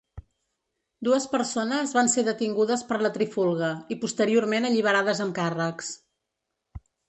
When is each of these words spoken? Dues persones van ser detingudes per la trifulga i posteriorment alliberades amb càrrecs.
Dues 1.07 1.27
persones 1.33 1.93
van 1.97 2.09
ser 2.15 2.23
detingudes 2.29 2.85
per 2.93 2.99
la 3.07 3.13
trifulga 3.19 3.69
i 3.97 4.01
posteriorment 4.07 4.69
alliberades 4.73 5.23
amb 5.29 5.39
càrrecs. 5.41 5.95